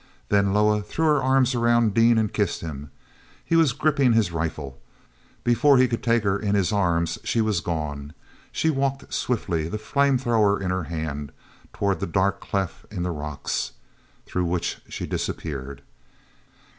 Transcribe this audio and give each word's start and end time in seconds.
Then 0.29 0.51
Loah 0.51 0.81
threw 0.81 1.05
her 1.05 1.21
arms 1.21 1.53
around 1.53 1.93
Dean 1.93 2.17
and 2.17 2.33
kissed 2.33 2.61
him. 2.61 2.89
He 3.45 3.55
was 3.55 3.71
gripping 3.71 4.13
his 4.13 4.31
rifle; 4.31 4.79
before 5.43 5.77
he 5.77 5.87
could 5.87 6.01
take 6.01 6.23
her 6.23 6.39
in 6.39 6.55
his 6.55 6.71
arms, 6.71 7.19
she 7.23 7.39
was 7.39 7.59
gone. 7.59 8.13
She 8.51 8.71
walked 8.71 9.13
swiftly, 9.13 9.67
the 9.69 9.77
flame 9.77 10.17
thrower 10.17 10.59
in 10.59 10.71
her 10.71 10.85
hands, 10.85 11.29
toward 11.71 11.99
the 11.99 12.07
dark 12.07 12.39
cleft 12.39 12.91
in 12.91 13.03
the 13.03 13.11
rocks, 13.11 13.73
through 14.25 14.45
which 14.45 14.81
she 14.89 15.05
disappeared. 15.05 15.83